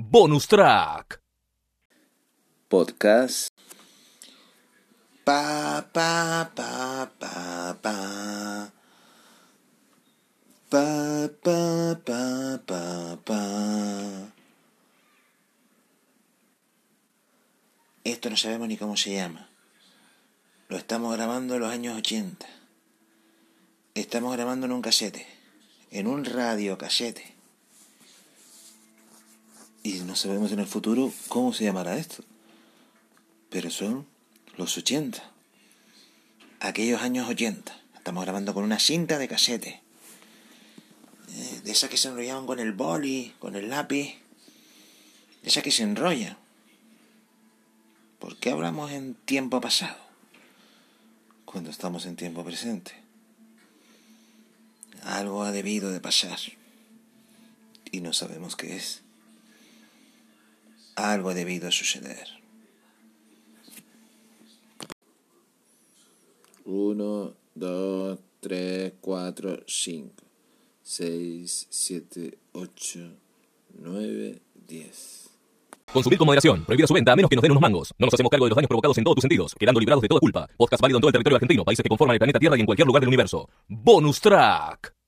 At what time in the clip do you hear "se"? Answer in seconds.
18.96-19.12, 31.52-31.64, 41.96-42.06, 45.72-45.82